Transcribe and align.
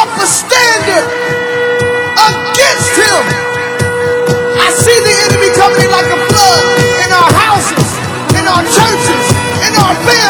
up 0.00 0.08
a 0.16 0.26
standard 0.26 1.04
against 2.16 2.96
him. 2.96 3.22
I 4.56 4.72
see 4.72 4.96
the 4.96 5.14
enemy 5.28 5.52
coming 5.52 5.84
in 5.84 5.90
like 5.92 6.08
a 6.08 6.18
flood 6.32 6.64
in 7.04 7.10
our 7.12 7.32
houses, 7.36 7.88
in 8.32 8.48
our 8.48 8.64
churches, 8.64 9.24
in 9.68 9.76
our 9.76 9.94
families. 10.00 10.29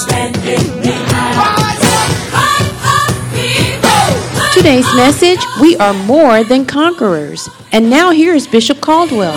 Today's 4.61 4.95
message 4.95 5.39
We 5.59 5.75
are 5.77 5.91
more 5.91 6.43
than 6.43 6.67
conquerors. 6.67 7.49
And 7.71 7.89
now 7.89 8.11
here 8.11 8.35
is 8.35 8.45
Bishop 8.45 8.79
Caldwell. 8.79 9.33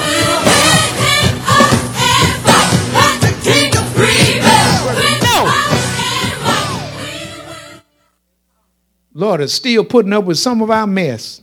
Lord 9.14 9.41
is 9.41 9.55
still 9.55 9.83
putting 9.86 10.12
up 10.12 10.25
with 10.25 10.36
some 10.36 10.61
of 10.61 10.70
our 10.70 10.86
mess. 10.86 11.41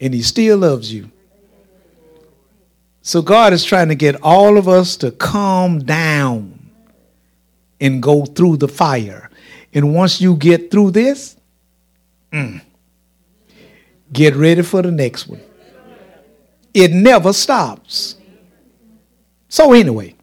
And 0.00 0.12
He 0.12 0.22
still 0.22 0.58
loves 0.58 0.92
you. 0.92 1.08
So 3.02 3.22
God 3.22 3.52
is 3.52 3.62
trying 3.62 3.90
to 3.90 3.94
get 3.94 4.20
all 4.24 4.58
of 4.58 4.66
us 4.66 4.96
to 4.96 5.12
calm 5.12 5.84
down 5.84 6.72
and 7.80 8.02
go 8.02 8.24
through 8.24 8.56
the 8.56 8.66
fire. 8.66 9.27
And 9.78 9.94
once 9.94 10.20
you 10.20 10.34
get 10.34 10.72
through 10.72 10.90
this, 10.90 11.36
mm, 12.32 12.60
get 14.12 14.34
ready 14.34 14.62
for 14.62 14.82
the 14.82 14.90
next 14.90 15.28
one. 15.28 15.40
It 16.74 16.90
never 16.90 17.32
stops. 17.32 18.16
So, 19.48 19.72
anyway, 19.72 20.16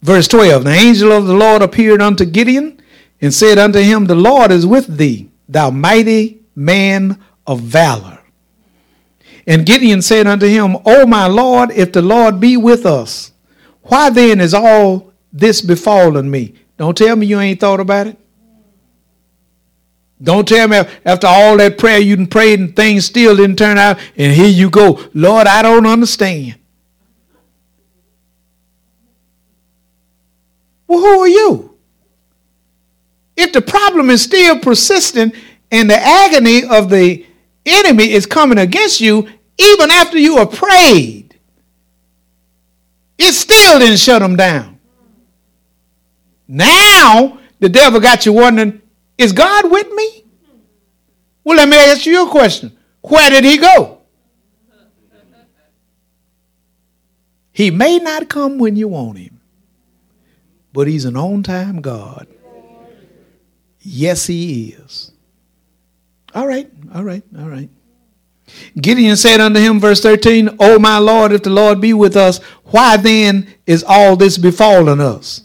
verse 0.00 0.26
12 0.26 0.64
The 0.64 0.70
angel 0.70 1.12
of 1.12 1.26
the 1.26 1.34
Lord 1.34 1.60
appeared 1.60 2.00
unto 2.00 2.24
Gideon 2.24 2.80
and 3.20 3.34
said 3.34 3.58
unto 3.58 3.78
him, 3.78 4.06
The 4.06 4.14
Lord 4.14 4.50
is 4.50 4.64
with 4.66 4.96
thee, 4.96 5.28
thou 5.46 5.68
mighty 5.68 6.40
man 6.56 7.22
of 7.46 7.60
valor. 7.60 8.20
And 9.46 9.66
Gideon 9.66 10.00
said 10.00 10.26
unto 10.26 10.46
him, 10.46 10.78
O 10.86 11.04
my 11.04 11.26
Lord, 11.26 11.72
if 11.72 11.92
the 11.92 12.00
Lord 12.00 12.40
be 12.40 12.56
with 12.56 12.86
us, 12.86 13.32
why 13.82 14.08
then 14.08 14.40
is 14.40 14.54
all 14.54 15.12
this 15.30 15.60
befallen 15.60 16.30
me? 16.30 16.54
Don't 16.76 16.96
tell 16.96 17.16
me 17.16 17.26
you 17.26 17.40
ain't 17.40 17.60
thought 17.60 17.80
about 17.80 18.08
it. 18.08 18.18
Don't 20.22 20.46
tell 20.48 20.68
me 20.68 20.80
after 21.04 21.26
all 21.26 21.56
that 21.58 21.76
prayer 21.76 21.98
you 21.98 22.16
done 22.16 22.26
prayed 22.26 22.58
and 22.58 22.74
things 22.74 23.04
still 23.04 23.36
didn't 23.36 23.56
turn 23.56 23.78
out, 23.78 23.98
and 24.16 24.32
here 24.32 24.48
you 24.48 24.70
go. 24.70 25.04
Lord, 25.12 25.46
I 25.46 25.62
don't 25.62 25.86
understand. 25.86 26.56
Well, 30.86 31.00
who 31.00 31.20
are 31.20 31.28
you? 31.28 31.76
If 33.36 33.52
the 33.52 33.62
problem 33.62 34.10
is 34.10 34.22
still 34.22 34.58
persistent 34.60 35.34
and 35.70 35.90
the 35.90 35.96
agony 35.96 36.64
of 36.64 36.88
the 36.88 37.26
enemy 37.66 38.12
is 38.12 38.26
coming 38.26 38.58
against 38.58 39.00
you, 39.00 39.28
even 39.58 39.90
after 39.90 40.18
you 40.18 40.36
have 40.36 40.52
prayed, 40.52 41.38
it 43.18 43.32
still 43.32 43.78
didn't 43.78 43.98
shut 43.98 44.22
them 44.22 44.36
down. 44.36 44.73
Now 46.46 47.38
the 47.60 47.68
devil 47.68 48.00
got 48.00 48.26
you 48.26 48.32
wondering, 48.32 48.82
is 49.16 49.32
God 49.32 49.70
with 49.70 49.90
me? 49.92 50.24
Well, 51.44 51.56
let 51.56 51.68
me 51.68 51.76
ask 51.76 52.06
you 52.06 52.26
a 52.26 52.30
question. 52.30 52.76
Where 53.02 53.30
did 53.30 53.44
he 53.44 53.58
go? 53.58 53.98
He 57.52 57.70
may 57.70 57.98
not 57.98 58.28
come 58.28 58.58
when 58.58 58.74
you 58.74 58.88
want 58.88 59.18
him, 59.18 59.40
but 60.72 60.88
he's 60.88 61.04
an 61.04 61.16
on 61.16 61.44
time 61.44 61.80
God. 61.80 62.26
Yes, 63.80 64.26
he 64.26 64.70
is. 64.70 65.12
All 66.34 66.48
right, 66.48 66.68
all 66.92 67.04
right, 67.04 67.22
all 67.38 67.48
right. 67.48 67.68
Gideon 68.80 69.16
said 69.16 69.40
unto 69.40 69.60
him, 69.60 69.78
verse 69.78 70.00
13, 70.00 70.56
O 70.58 70.78
my 70.80 70.98
Lord, 70.98 71.32
if 71.32 71.44
the 71.44 71.50
Lord 71.50 71.80
be 71.80 71.92
with 71.92 72.16
us, 72.16 72.38
why 72.64 72.96
then 72.96 73.46
is 73.66 73.84
all 73.86 74.16
this 74.16 74.36
befallen 74.36 75.00
us? 75.00 75.42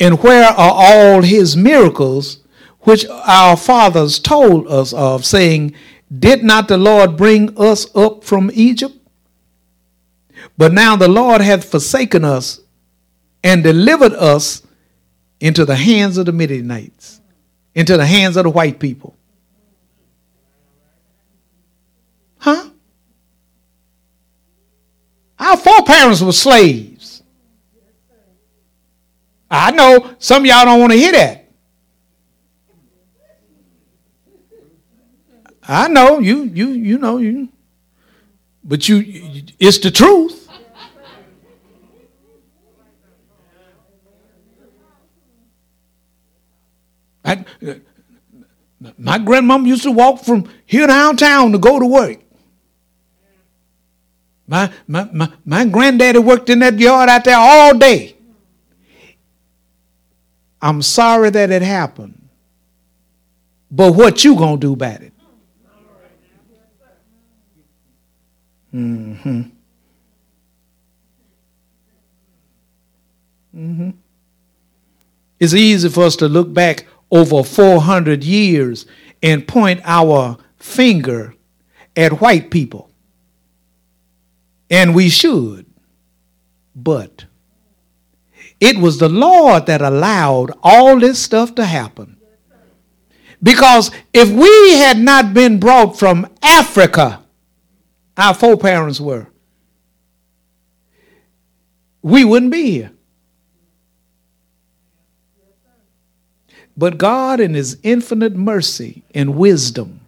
And 0.00 0.22
where 0.22 0.48
are 0.48 0.72
all 0.74 1.22
his 1.22 1.56
miracles 1.56 2.38
which 2.80 3.04
our 3.06 3.56
fathers 3.56 4.18
told 4.18 4.68
us 4.68 4.92
of, 4.92 5.24
saying, 5.24 5.74
Did 6.16 6.42
not 6.42 6.68
the 6.68 6.78
Lord 6.78 7.16
bring 7.16 7.58
us 7.58 7.94
up 7.94 8.24
from 8.24 8.50
Egypt? 8.54 8.94
But 10.56 10.72
now 10.72 10.96
the 10.96 11.08
Lord 11.08 11.40
hath 11.40 11.70
forsaken 11.70 12.24
us 12.24 12.60
and 13.42 13.62
delivered 13.62 14.14
us 14.14 14.62
into 15.40 15.64
the 15.64 15.76
hands 15.76 16.18
of 16.18 16.26
the 16.26 16.32
Midianites, 16.32 17.20
into 17.74 17.96
the 17.96 18.06
hands 18.06 18.36
of 18.36 18.44
the 18.44 18.50
white 18.50 18.78
people. 18.78 19.16
Huh? 22.38 22.70
Our 25.38 25.56
foreparents 25.56 26.20
were 26.20 26.32
slaves. 26.32 26.97
I 29.50 29.70
know 29.70 30.14
some 30.18 30.44
y'all 30.44 30.64
don't 30.64 30.80
want 30.80 30.92
to 30.92 30.98
hear 30.98 31.12
that. 31.12 31.50
I 35.66 35.88
know 35.88 36.18
you 36.18 36.44
you 36.44 36.68
you 36.68 36.98
know 36.98 37.18
you 37.18 37.48
but 38.64 38.88
you 38.88 39.02
it's 39.58 39.78
the 39.78 39.90
truth. 39.90 40.48
I, 47.24 47.44
my 48.96 49.18
grandmom 49.18 49.66
used 49.66 49.82
to 49.82 49.90
walk 49.90 50.24
from 50.24 50.48
here 50.64 50.86
downtown 50.86 51.52
to 51.52 51.58
go 51.58 51.78
to 51.78 51.86
work. 51.86 52.20
My, 54.46 54.72
my, 54.86 55.10
my, 55.12 55.30
my 55.44 55.64
granddaddy 55.66 56.20
worked 56.20 56.48
in 56.48 56.60
that 56.60 56.78
yard 56.78 57.10
out 57.10 57.24
there 57.24 57.36
all 57.36 57.76
day. 57.76 58.16
I'm 60.60 60.82
sorry 60.82 61.30
that 61.30 61.50
it 61.50 61.62
happened. 61.62 62.28
But 63.70 63.92
what 63.92 64.24
you 64.24 64.34
gonna 64.36 64.56
do 64.56 64.72
about 64.72 65.02
it? 65.02 65.12
Mm-hmm. 68.74 69.42
Mm-hmm. 73.54 73.90
It's 75.40 75.54
easy 75.54 75.88
for 75.88 76.04
us 76.04 76.16
to 76.16 76.28
look 76.28 76.52
back 76.52 76.86
over 77.10 77.42
400 77.42 78.22
years 78.24 78.86
and 79.22 79.46
point 79.46 79.80
our 79.84 80.36
finger 80.56 81.34
at 81.96 82.20
white 82.20 82.50
people. 82.50 82.90
And 84.70 84.94
we 84.94 85.08
should. 85.08 85.66
But 86.76 87.24
it 88.60 88.78
was 88.78 88.98
the 88.98 89.08
Lord 89.08 89.66
that 89.66 89.82
allowed 89.82 90.52
all 90.62 90.98
this 90.98 91.18
stuff 91.18 91.54
to 91.56 91.64
happen. 91.64 92.16
Because 93.42 93.90
if 94.12 94.28
we 94.30 94.74
had 94.74 94.98
not 94.98 95.32
been 95.32 95.60
brought 95.60 95.98
from 95.98 96.26
Africa, 96.42 97.22
our 98.16 98.34
foreparents 98.34 99.00
were, 99.00 99.28
we 102.02 102.24
wouldn't 102.24 102.50
be 102.50 102.70
here. 102.70 102.92
But 106.76 106.98
God, 106.98 107.40
in 107.40 107.54
His 107.54 107.78
infinite 107.82 108.34
mercy 108.34 109.02
and 109.14 109.36
wisdom, 109.36 110.00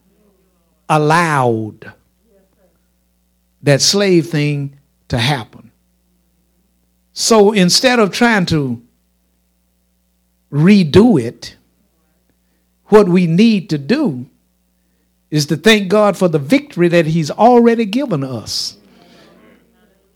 allowed 0.88 1.92
that 3.62 3.80
slave 3.80 4.28
thing 4.28 4.78
to 5.08 5.18
happen. 5.18 5.69
So 7.12 7.52
instead 7.52 7.98
of 7.98 8.12
trying 8.12 8.46
to 8.46 8.82
redo 10.52 11.20
it, 11.20 11.56
what 12.86 13.08
we 13.08 13.26
need 13.26 13.70
to 13.70 13.78
do 13.78 14.26
is 15.30 15.46
to 15.46 15.56
thank 15.56 15.88
God 15.88 16.16
for 16.16 16.28
the 16.28 16.38
victory 16.38 16.88
that 16.88 17.06
He's 17.06 17.30
already 17.30 17.84
given 17.84 18.24
us. 18.24 18.76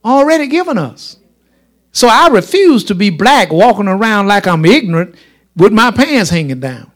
Already 0.03 0.47
given 0.47 0.77
us. 0.77 1.17
So 1.91 2.09
I 2.09 2.27
refuse 2.27 2.83
to 2.85 2.95
be 2.95 3.09
black 3.09 3.51
walking 3.51 3.87
around 3.87 4.27
like 4.27 4.45
I'm 4.45 4.65
ignorant 4.65 5.15
with 5.55 5.71
my 5.71 5.91
pants 5.91 6.29
hanging 6.29 6.59
down. 6.59 6.91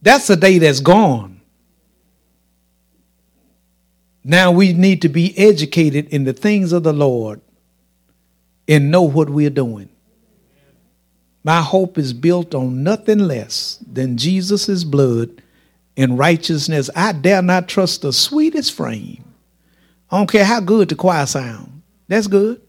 That's 0.00 0.28
a 0.30 0.36
day 0.36 0.58
that's 0.58 0.80
gone. 0.80 1.33
Now 4.24 4.50
we 4.50 4.72
need 4.72 5.02
to 5.02 5.08
be 5.08 5.36
educated 5.38 6.08
in 6.08 6.24
the 6.24 6.32
things 6.32 6.72
of 6.72 6.82
the 6.82 6.92
Lord 6.94 7.40
and 8.66 8.90
know 8.90 9.02
what 9.02 9.28
we're 9.28 9.50
doing. 9.50 9.90
My 11.42 11.60
hope 11.60 11.98
is 11.98 12.14
built 12.14 12.54
on 12.54 12.82
nothing 12.82 13.18
less 13.18 13.78
than 13.86 14.16
Jesus' 14.16 14.82
blood 14.82 15.42
and 15.96 16.18
righteousness. 16.18 16.88
I 16.96 17.12
dare 17.12 17.42
not 17.42 17.68
trust 17.68 18.00
the 18.00 18.14
sweetest 18.14 18.72
frame. 18.72 19.22
I 20.10 20.16
don't 20.16 20.30
care 20.30 20.44
how 20.44 20.60
good 20.60 20.88
the 20.88 20.94
choir 20.94 21.26
sound. 21.26 21.82
That's 22.08 22.26
good. 22.26 22.62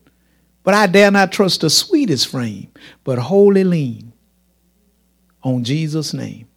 But 0.63 0.73
I 0.73 0.87
dare 0.87 1.11
not 1.11 1.31
trust 1.31 1.61
the 1.61 1.69
sweetest 1.69 2.27
frame, 2.27 2.69
but 3.03 3.19
wholly 3.19 3.63
lean 3.63 4.11
on 5.43 5.63
Jesus' 5.63 6.13
name. 6.13 6.47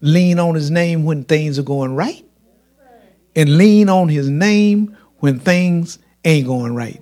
Lean 0.00 0.38
on 0.38 0.54
his 0.54 0.70
name 0.70 1.04
when 1.04 1.24
things 1.24 1.58
are 1.58 1.64
going 1.64 1.96
right, 1.96 2.24
and 3.38 3.56
lean 3.56 3.88
on 3.88 4.08
his 4.08 4.28
name 4.28 4.96
when 5.18 5.38
things 5.38 6.00
ain't 6.24 6.48
going 6.48 6.74
right. 6.74 7.00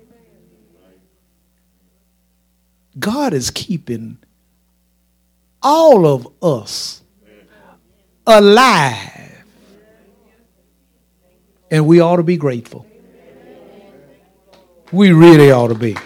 God 2.98 3.32
is 3.32 3.50
keeping 3.50 4.18
all 5.62 6.06
of 6.06 6.28
us 6.42 7.02
alive. 8.26 9.44
And 11.70 11.86
we 11.86 12.00
ought 12.00 12.16
to 12.16 12.22
be 12.22 12.36
grateful. 12.36 12.84
We 14.92 15.12
really 15.12 15.50
ought 15.50 15.68
to 15.68 15.74
be. 15.74 15.96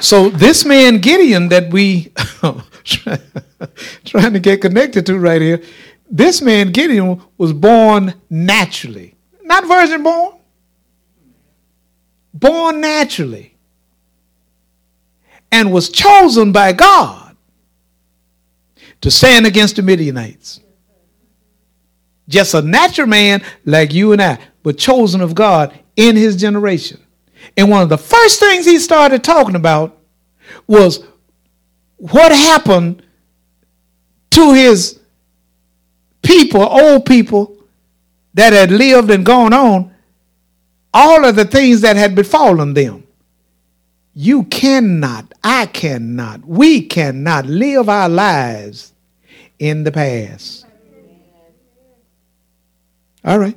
So 0.00 0.28
this 0.28 0.64
man 0.64 0.98
Gideon 0.98 1.48
that 1.48 1.72
we 1.72 2.12
trying 4.04 4.34
to 4.34 4.40
get 4.40 4.60
connected 4.60 5.04
to 5.06 5.18
right 5.18 5.42
here, 5.42 5.62
this 6.10 6.42
man 6.42 6.70
Gideon 6.72 7.22
was 7.38 7.52
born 7.52 8.14
naturally, 8.30 9.14
not 9.42 9.66
virgin 9.66 10.02
born, 10.02 10.38
born 12.32 12.80
naturally 12.80 13.54
and 15.54 15.72
was 15.72 15.88
chosen 15.88 16.50
by 16.50 16.72
God 16.72 17.36
to 19.00 19.10
stand 19.10 19.46
against 19.46 19.76
the 19.76 19.82
Midianites. 19.82 20.60
Just 22.28 22.54
a 22.54 22.62
natural 22.62 23.06
man 23.06 23.42
like 23.64 23.94
you 23.94 24.12
and 24.12 24.20
I, 24.20 24.38
but 24.64 24.78
chosen 24.78 25.20
of 25.20 25.34
God 25.34 25.78
in 25.94 26.16
his 26.16 26.36
generation. 26.36 27.00
And 27.56 27.70
one 27.70 27.82
of 27.82 27.88
the 27.88 27.98
first 27.98 28.40
things 28.40 28.64
he 28.64 28.78
started 28.78 29.22
talking 29.22 29.54
about 29.54 29.96
was 30.66 31.04
what 31.98 32.32
happened 32.32 33.02
to 34.30 34.52
his 34.54 34.98
people, 36.24 36.62
old 36.62 37.06
people 37.06 37.56
that 38.34 38.52
had 38.52 38.70
lived 38.72 39.10
and 39.10 39.24
gone 39.24 39.52
on, 39.52 39.94
all 40.92 41.24
of 41.24 41.36
the 41.36 41.44
things 41.44 41.80
that 41.82 41.96
had 41.96 42.14
befallen 42.14 42.74
them. 42.74 43.04
You 44.14 44.44
cannot, 44.44 45.32
I 45.42 45.66
cannot, 45.66 46.44
we 46.44 46.82
cannot 46.82 47.46
live 47.46 47.88
our 47.88 48.08
lives 48.08 48.92
in 49.58 49.84
the 49.84 49.92
past. 49.92 50.66
All 53.24 53.38
right. 53.38 53.56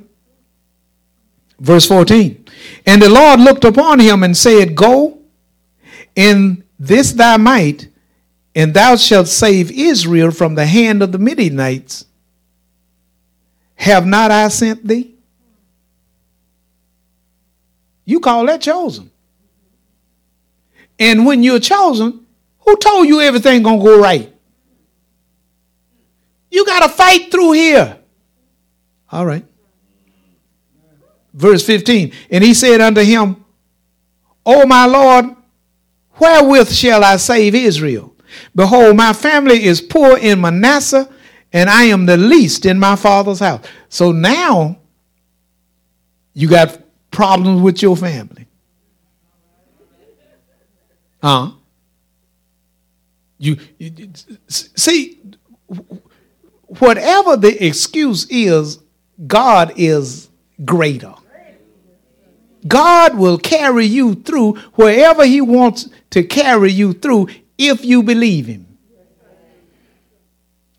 Verse 1.60 1.86
14. 1.86 2.44
And 2.86 3.02
the 3.02 3.08
Lord 3.08 3.40
looked 3.40 3.64
upon 3.64 4.00
him 4.00 4.22
and 4.22 4.36
said, 4.36 4.74
Go 4.74 5.18
in 6.16 6.64
this 6.78 7.12
thy 7.12 7.36
might, 7.36 7.88
and 8.54 8.74
thou 8.74 8.96
shalt 8.96 9.28
save 9.28 9.70
Israel 9.70 10.30
from 10.30 10.54
the 10.54 10.66
hand 10.66 11.02
of 11.02 11.12
the 11.12 11.18
Midianites. 11.18 12.06
Have 13.78 14.06
not 14.06 14.32
I 14.32 14.48
sent 14.48 14.86
thee? 14.86 15.14
You 18.04 18.18
call 18.18 18.44
that 18.46 18.60
chosen. 18.60 19.10
And 20.98 21.24
when 21.24 21.44
you're 21.44 21.60
chosen, 21.60 22.26
who 22.58 22.76
told 22.76 23.06
you 23.06 23.20
everything 23.20 23.62
gonna 23.62 23.82
go 23.82 24.00
right? 24.00 24.32
You 26.50 26.66
gotta 26.66 26.88
fight 26.88 27.30
through 27.30 27.52
here. 27.52 27.98
All 29.12 29.24
right. 29.24 29.44
Verse 31.32 31.64
15. 31.64 32.12
And 32.30 32.42
he 32.42 32.54
said 32.54 32.80
unto 32.80 33.02
him, 33.02 33.44
O 34.44 34.66
my 34.66 34.86
Lord, 34.86 35.36
wherewith 36.18 36.72
shall 36.72 37.04
I 37.04 37.16
save 37.16 37.54
Israel? 37.54 38.16
Behold, 38.56 38.96
my 38.96 39.12
family 39.12 39.64
is 39.64 39.80
poor 39.80 40.18
in 40.18 40.40
Manasseh, 40.40 41.08
and 41.52 41.70
I 41.70 41.84
am 41.84 42.06
the 42.06 42.16
least 42.16 42.66
in 42.66 42.78
my 42.78 42.96
father's 42.96 43.40
house. 43.40 43.64
So 43.88 44.12
now 44.12 44.78
you 46.34 46.48
got 46.48 46.78
problems 47.10 47.62
with 47.62 47.82
your 47.82 47.96
family. 47.96 48.46
Huh? 51.22 51.52
You, 53.38 53.56
you 53.78 54.12
see, 54.48 55.20
whatever 56.66 57.36
the 57.36 57.66
excuse 57.66 58.26
is, 58.30 58.78
God 59.26 59.72
is 59.76 60.28
greater. 60.64 61.14
God 62.66 63.16
will 63.16 63.38
carry 63.38 63.86
you 63.86 64.14
through 64.14 64.54
wherever 64.74 65.24
He 65.24 65.40
wants 65.40 65.88
to 66.10 66.22
carry 66.22 66.72
you 66.72 66.92
through 66.92 67.28
if 67.56 67.84
you 67.84 68.02
believe 68.02 68.46
Him. 68.46 68.67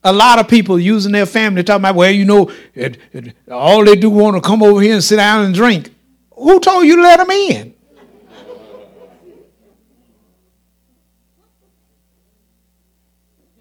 A 0.04 0.14
lot 0.14 0.40
of 0.40 0.48
people 0.48 0.80
using 0.80 1.12
their 1.12 1.26
family 1.26 1.64
talking 1.64 1.82
about, 1.82 1.96
well, 1.96 2.12
you 2.12 2.26
know, 2.26 2.52
it, 2.74 2.98
it, 3.12 3.36
all 3.52 3.84
they 3.84 3.96
do 3.96 4.10
want 4.10 4.36
to 4.36 4.42
come 4.42 4.64
over 4.64 4.80
here 4.80 4.94
and 4.94 5.04
sit 5.04 5.18
down 5.18 5.46
and 5.46 5.54
drink. 5.54 5.94
Who 6.36 6.60
told 6.62 6.86
you 6.86 6.96
to 6.96 7.02
let 7.02 7.18
them 7.18 7.30
in? 7.30 7.74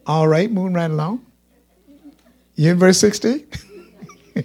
All 0.06 0.26
right, 0.26 0.50
moving 0.50 0.72
right 0.72 0.90
along. 0.90 1.26
You 2.54 2.72
in 2.72 2.78
verse 2.78 2.98
16? 2.98 3.46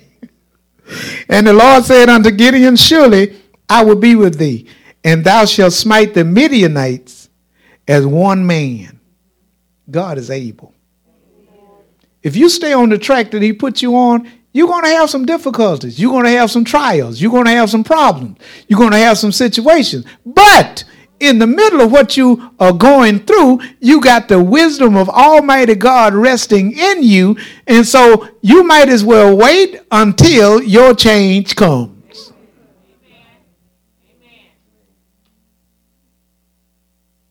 and 1.30 1.48
the 1.48 1.54
Lord 1.54 1.86
said 1.86 2.10
unto 2.10 2.32
Gideon, 2.32 2.76
Surely 2.76 3.40
I 3.70 3.84
will 3.86 3.96
be 3.96 4.16
with 4.16 4.38
thee, 4.38 4.68
and 5.06 5.24
thou 5.24 5.46
shalt 5.46 5.72
smite 5.72 6.14
the 6.14 6.26
Midianites 6.26 7.30
as 7.88 8.06
one 8.06 8.46
man. 8.46 9.00
God 9.90 10.18
is 10.18 10.30
able. 10.30 10.73
If 12.24 12.36
you 12.36 12.50
stay 12.50 12.74
on 12.74 12.90
the 12.90 12.98
track 12.98 13.32
that 13.32 13.42
He 13.42 13.54
put 13.54 13.82
you 13.82 13.96
on, 13.96 14.32
you're 14.54 14.68
going 14.68 14.84
to 14.84 14.90
have 14.90 15.10
some 15.10 15.26
difficulties. 15.26 16.00
You're 16.00 16.12
going 16.12 16.26
to 16.26 16.32
have 16.32 16.50
some 16.50 16.64
trials. 16.64 17.22
You're 17.22 17.32
going 17.32 17.46
to 17.46 17.52
have 17.52 17.70
some 17.70 17.84
problems. 17.84 18.38
You're 18.68 18.80
going 18.80 18.92
to 18.92 18.98
have 18.98 19.18
some 19.18 19.32
situations. 19.32 20.06
But 20.26 20.84
in 21.20 21.40
the 21.40 21.48
middle 21.48 21.82
of 21.82 21.92
what 21.92 22.16
you 22.18 22.52
are 22.60 22.72
going 22.72 23.20
through, 23.20 23.62
you 23.80 24.00
got 24.00 24.28
the 24.28 24.42
wisdom 24.42 24.96
of 24.96 25.10
Almighty 25.10 25.76
God 25.76 26.14
resting 26.14 26.78
in 26.78 27.02
you. 27.02 27.36
And 27.66 27.86
so 27.86 28.30
you 28.42 28.64
might 28.64 28.90
as 28.90 29.04
well 29.04 29.36
wait 29.36 29.82
until 29.92 30.62
your 30.62 30.94
change 30.94 31.56
comes. 31.56 32.32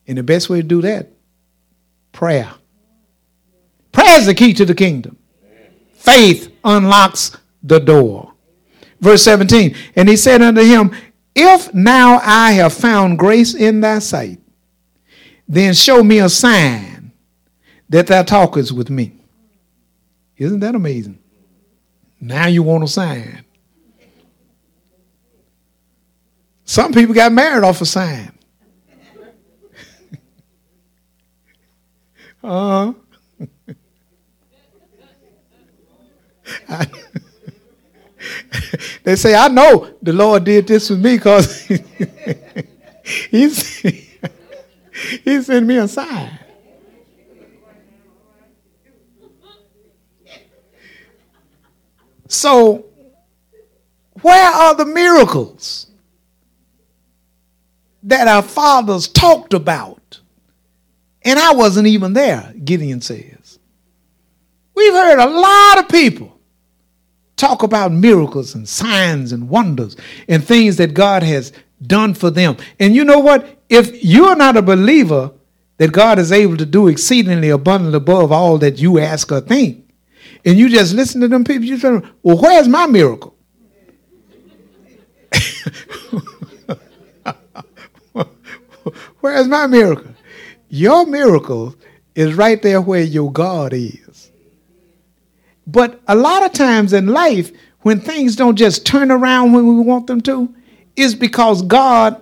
And 0.05 0.17
the 0.17 0.23
best 0.23 0.49
way 0.49 0.57
to 0.57 0.67
do 0.67 0.81
that, 0.81 1.13
prayer. 2.11 2.51
Prayer 3.93 4.19
is 4.19 4.25
the 4.25 4.33
key 4.33 4.53
to 4.55 4.65
the 4.65 4.75
kingdom. 4.75 5.17
Faith 5.93 6.51
unlocks 6.65 7.37
the 7.61 7.79
door. 7.79 8.33
Verse 8.99 9.23
17, 9.23 9.75
and 9.95 10.09
he 10.09 10.17
said 10.17 10.41
unto 10.41 10.61
him, 10.61 10.91
if 11.35 11.73
now 11.73 12.19
I 12.23 12.53
have 12.53 12.73
found 12.73 13.17
grace 13.17 13.53
in 13.53 13.81
thy 13.81 13.99
sight, 13.99 14.39
then 15.47 15.73
show 15.73 16.03
me 16.03 16.19
a 16.19 16.29
sign 16.29 17.11
that 17.89 18.07
thou 18.07 18.23
talkest 18.23 18.71
with 18.71 18.89
me. 18.89 19.13
Isn't 20.37 20.61
that 20.61 20.75
amazing? 20.75 21.19
Now 22.19 22.47
you 22.47 22.63
want 22.63 22.83
a 22.83 22.87
sign. 22.87 23.43
Some 26.65 26.93
people 26.93 27.13
got 27.13 27.31
married 27.31 27.63
off 27.63 27.81
a 27.81 27.85
sign. 27.85 28.31
uh 32.43 32.93
they 39.03 39.15
say, 39.15 39.35
I 39.35 39.47
know 39.47 39.93
the 40.01 40.13
Lord 40.13 40.43
did 40.43 40.67
this 40.67 40.89
with 40.89 41.03
me 41.03 41.17
because 41.17 41.63
he's, 43.29 43.77
he 45.23 45.41
sent 45.41 45.65
me 45.65 45.77
a 45.77 45.87
sign. 45.87 46.39
So, 52.27 52.85
where 54.21 54.49
are 54.49 54.73
the 54.73 54.85
miracles 54.85 55.87
that 58.01 58.27
our 58.27 58.41
fathers 58.41 59.07
talked 59.07 59.53
about? 59.53 59.99
And 61.23 61.39
I 61.39 61.53
wasn't 61.53 61.87
even 61.87 62.13
there, 62.13 62.53
Gideon 62.63 63.01
says. 63.01 63.59
We've 64.75 64.93
heard 64.93 65.19
a 65.19 65.29
lot 65.29 65.79
of 65.79 65.89
people 65.89 66.32
talk 67.43 67.61
about 67.61 67.91
miracles 67.91 68.55
and 68.55 68.69
signs 68.69 69.33
and 69.33 69.49
wonders 69.49 69.97
and 70.29 70.41
things 70.43 70.77
that 70.77 70.93
God 70.93 71.23
has 71.23 71.51
done 71.81 72.13
for 72.13 72.29
them. 72.29 72.55
And 72.79 72.95
you 72.95 73.03
know 73.03 73.19
what? 73.19 73.61
If 73.69 74.01
you're 74.03 74.37
not 74.37 74.55
a 74.55 74.61
believer 74.61 75.31
that 75.77 75.91
God 75.91 76.19
is 76.19 76.31
able 76.31 76.55
to 76.57 76.65
do 76.65 76.87
exceedingly 76.87 77.49
abundantly 77.49 77.97
above 77.97 78.31
all 78.31 78.57
that 78.59 78.79
you 78.79 78.97
ask 78.97 79.29
or 79.31 79.41
think, 79.41 79.89
and 80.45 80.57
you 80.57 80.69
just 80.69 80.93
listen 80.93 81.19
to 81.21 81.27
them 81.27 81.43
people, 81.43 81.65
you 81.65 81.77
say, 81.77 82.01
well, 82.21 82.37
where's 82.37 82.69
my 82.69 82.85
miracle? 82.85 83.35
where's 89.19 89.49
my 89.49 89.67
miracle? 89.67 90.13
Your 90.69 91.05
miracle 91.05 91.75
is 92.15 92.35
right 92.35 92.61
there 92.61 92.79
where 92.79 93.01
your 93.01 93.29
God 93.31 93.73
is. 93.73 94.02
But 95.65 96.01
a 96.07 96.15
lot 96.15 96.43
of 96.43 96.51
times 96.53 96.93
in 96.93 97.07
life, 97.07 97.51
when 97.81 97.99
things 97.99 98.35
don't 98.35 98.55
just 98.55 98.85
turn 98.85 99.11
around 99.11 99.53
when 99.53 99.65
we 99.67 99.83
want 99.83 100.07
them 100.07 100.21
to, 100.21 100.53
is 100.95 101.15
because 101.15 101.61
God 101.61 102.21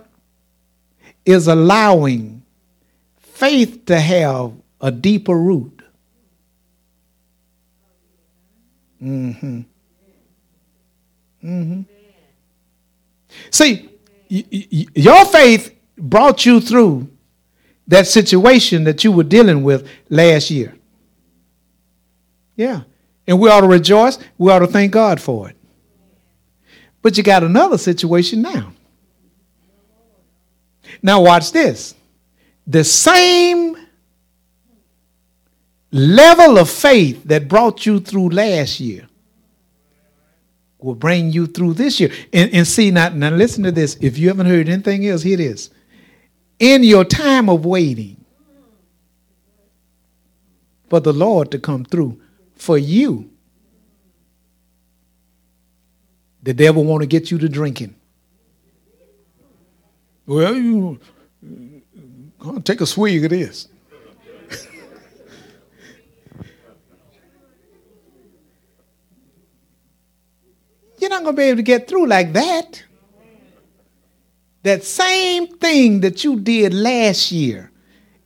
is 1.24 1.46
allowing 1.46 2.42
faith 3.18 3.86
to 3.86 3.98
have 3.98 4.52
a 4.80 4.90
deeper 4.90 5.36
root. 5.36 5.82
Mm-hmm. 9.02 9.60
Mm-hmm. 11.44 11.80
See, 13.50 13.88
y- 14.30 14.44
y- 14.52 14.86
your 14.94 15.24
faith 15.26 15.74
brought 15.98 16.46
you 16.46 16.60
through 16.60 17.08
that 17.88 18.06
situation 18.06 18.84
that 18.84 19.02
you 19.02 19.10
were 19.12 19.24
dealing 19.24 19.64
with 19.64 19.88
last 20.08 20.50
year. 20.50 20.74
Yeah. 22.56 22.82
And 23.26 23.38
we 23.38 23.48
ought 23.48 23.60
to 23.60 23.68
rejoice. 23.68 24.18
We 24.38 24.50
ought 24.50 24.60
to 24.60 24.66
thank 24.66 24.92
God 24.92 25.20
for 25.20 25.48
it. 25.48 25.56
But 27.02 27.16
you 27.16 27.22
got 27.22 27.42
another 27.42 27.78
situation 27.78 28.42
now. 28.42 28.72
Now, 31.02 31.22
watch 31.22 31.52
this. 31.52 31.94
The 32.66 32.84
same 32.84 33.76
level 35.90 36.58
of 36.58 36.70
faith 36.70 37.24
that 37.24 37.48
brought 37.48 37.84
you 37.84 38.00
through 38.00 38.30
last 38.30 38.80
year 38.80 39.08
will 40.78 40.94
bring 40.94 41.30
you 41.30 41.46
through 41.46 41.74
this 41.74 42.00
year. 42.00 42.12
And, 42.32 42.52
and 42.52 42.66
see, 42.66 42.90
now, 42.90 43.08
now 43.10 43.30
listen 43.30 43.64
to 43.64 43.72
this. 43.72 43.96
If 44.00 44.18
you 44.18 44.28
haven't 44.28 44.46
heard 44.46 44.68
anything 44.68 45.06
else, 45.06 45.22
here 45.22 45.34
it 45.34 45.40
is. 45.40 45.70
In 46.58 46.82
your 46.84 47.04
time 47.04 47.48
of 47.48 47.64
waiting 47.64 48.24
for 50.88 51.00
the 51.00 51.12
Lord 51.12 51.50
to 51.52 51.58
come 51.58 51.84
through 51.84 52.20
for 52.56 52.78
you, 52.78 53.30
the 56.42 56.54
devil 56.54 56.84
want 56.84 57.02
to 57.02 57.06
get 57.06 57.30
you 57.30 57.38
to 57.38 57.48
drinking. 57.48 57.94
Well, 60.26 60.54
you 60.54 61.00
I'll 62.44 62.60
take 62.60 62.80
a 62.80 62.86
swig 62.86 63.24
of 63.24 63.30
this. 63.30 63.68
You're 70.98 71.10
not 71.10 71.24
to 71.24 71.32
be 71.32 71.42
able 71.44 71.58
to 71.58 71.62
get 71.62 71.86
through 71.88 72.06
like 72.06 72.32
that. 72.32 72.82
That 74.64 74.84
same 74.84 75.48
thing 75.58 76.00
that 76.00 76.22
you 76.24 76.38
did 76.38 76.72
last 76.74 77.32
year 77.32 77.72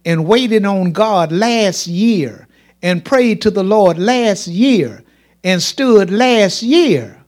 and 0.04 0.26
waited 0.26 0.64
on 0.66 0.92
God 0.92 1.32
last 1.32 1.86
year 1.86 2.45
and 2.86 3.04
prayed 3.04 3.42
to 3.42 3.50
the 3.50 3.64
Lord 3.64 3.98
last 3.98 4.46
year 4.46 5.02
and 5.42 5.60
stood 5.60 6.08
last 6.08 6.62
year. 6.62 7.20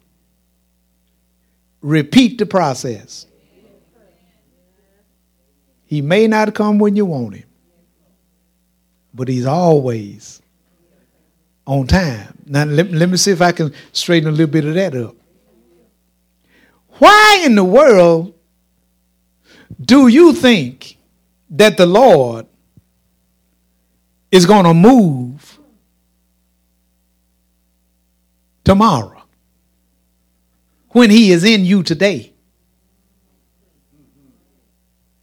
Repeat 1.80 2.38
the 2.38 2.46
process. 2.46 3.26
He 5.84 6.00
may 6.00 6.28
not 6.28 6.54
come 6.54 6.78
when 6.78 6.94
you 6.94 7.06
want 7.06 7.34
him, 7.34 7.48
but 9.12 9.26
he's 9.26 9.46
always 9.46 10.40
on 11.66 11.88
time. 11.88 12.38
Now, 12.46 12.62
let, 12.62 12.92
let 12.92 13.08
me 13.08 13.16
see 13.16 13.32
if 13.32 13.42
I 13.42 13.50
can 13.50 13.74
straighten 13.90 14.28
a 14.28 14.30
little 14.30 14.46
bit 14.46 14.64
of 14.64 14.74
that 14.74 14.94
up. 14.94 15.16
Why 16.98 17.42
in 17.44 17.56
the 17.56 17.64
world 17.64 18.32
do 19.80 20.06
you 20.06 20.34
think 20.34 20.98
that 21.50 21.76
the 21.76 21.86
Lord 21.86 22.46
is 24.30 24.46
going 24.46 24.64
to 24.64 24.74
move 24.74 25.27
tomorrow 28.68 29.22
when 30.90 31.08
he 31.08 31.32
is 31.32 31.42
in 31.42 31.64
you 31.64 31.82
today? 31.82 32.34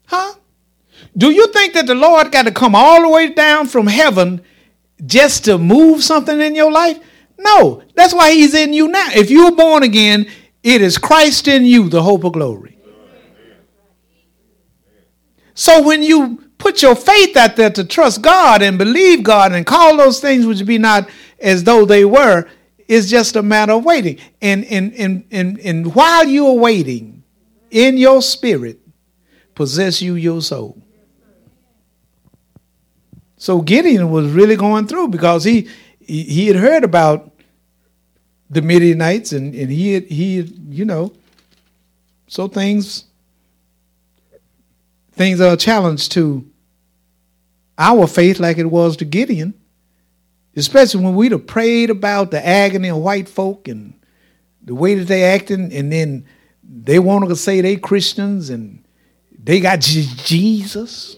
Huh? 0.08 0.34
Do 1.16 1.30
you 1.30 1.48
think 1.54 1.74
that 1.75 1.86
the 1.86 1.94
Lord 1.94 2.32
got 2.32 2.46
to 2.46 2.52
come 2.52 2.74
all 2.74 3.04
the 3.04 3.10
way 3.10 3.34
down 3.34 3.68
from 3.68 3.86
heaven 3.86 4.42
just 5.06 5.46
to 5.46 5.60
move 5.60 6.04
something 6.04 6.42
in 6.42 6.56
your 6.56 6.72
life? 6.72 7.00
No, 7.38 7.84
that's 7.94 8.16
why 8.16 8.32
He's 8.32 8.56
in 8.56 8.74
you 8.74 8.88
now. 8.88 9.10
If 9.14 9.30
you're 9.30 9.56
born 9.56 9.84
again, 9.84 10.28
it 10.64 10.82
is 10.82 10.98
Christ 10.98 11.48
in 11.48 11.66
you, 11.66 11.88
the 11.88 12.02
hope 12.02 12.24
of 12.24 12.34
glory. 12.34 12.80
So 15.54 15.84
when 15.84 16.02
you 16.02 16.44
put 16.58 16.82
your 16.82 16.96
faith 16.96 17.38
out 17.38 17.56
there 17.56 17.70
to 17.70 17.84
trust 17.84 18.24
God 18.24 18.64
and 18.64 18.78
believe 18.80 19.22
God 19.22 19.52
and 19.54 19.66
call 19.66 19.98
those 19.98 20.20
things 20.20 20.48
which 20.48 20.66
be 20.66 20.80
not 20.80 21.08
as 21.40 21.64
though 21.64 21.86
they 21.86 22.06
were, 22.06 22.50
it's 22.88 23.10
just 23.10 23.36
a 23.36 23.44
matter 23.44 23.74
of 23.74 23.84
waiting. 23.84 24.20
And, 24.42 24.65
and, 24.65 24.94
and, 24.96 25.25
and, 25.32 25.60
and 25.60 25.96
while 25.96 26.25
you're 26.27 26.54
waiting, 26.54 27.24
in 27.72 27.98
your 27.98 28.22
spirit, 28.22 28.80
possess 29.54 30.01
you 30.01 30.15
your 30.15 30.42
soul. 30.42 30.82
So 33.38 33.62
Gideon 33.62 34.10
was 34.10 34.32
really 34.32 34.56
going 34.56 34.88
through 34.88 35.10
because 35.10 35.44
he 35.44 35.68
he, 36.00 36.24
he 36.24 36.48
had 36.48 36.56
heard 36.56 36.84
about 36.84 37.32
the 38.50 38.62
Midianites 38.62 39.34
and, 39.34 39.54
and 39.56 39.72
he 39.72 39.94
had, 39.94 40.04
he 40.06 40.38
had, 40.38 40.50
you 40.70 40.86
know 40.86 41.12
so 42.27 42.48
things 42.48 43.06
things 45.12 45.42
are 45.42 45.54
a 45.54 45.58
challenge 45.58 46.10
to 46.10 46.48
our 47.77 48.08
faith 48.08 48.39
like 48.39 48.58
it 48.58 48.65
was 48.65 48.98
to 48.98 49.06
Gideon. 49.06 49.54
Especially 50.55 51.03
when 51.03 51.15
we'd 51.15 51.33
have 51.33 51.45
prayed 51.45 51.89
about 51.89 52.31
the 52.31 52.45
agony 52.45 52.89
of 52.89 52.97
white 52.97 53.27
folk 53.27 53.67
and 53.67 53.93
the 54.63 54.74
way 54.74 54.95
that 54.95 55.05
they 55.05 55.24
acting, 55.24 55.74
and 55.74 55.91
then 55.91 56.25
they 56.63 56.97
wanted 56.97 57.27
to 57.27 57.35
say 57.35 57.62
they 57.62 57.75
Christians 57.75 58.50
and 58.50 58.83
they 59.38 59.59
got 59.59 59.79
Jesus. 59.79 61.17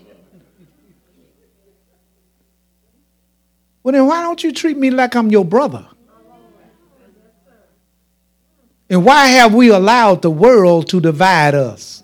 Well, 3.84 3.94
then 3.94 4.08
why 4.08 4.22
don't 4.24 4.44
you 4.44 4.52
treat 4.52 4.76
me 4.76 4.90
like 4.90 5.16
I'm 5.16 5.30
your 5.30 5.46
brother? 5.46 5.88
And 8.90 9.06
why 9.06 9.28
have 9.28 9.54
we 9.54 9.70
allowed 9.70 10.22
the 10.24 10.32
world 10.32 10.90
to 10.90 11.00
divide 11.00 11.56
us? 11.56 12.04